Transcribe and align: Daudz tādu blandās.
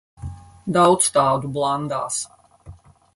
Daudz 0.77 1.09
tādu 1.17 1.53
blandās. 1.59 2.17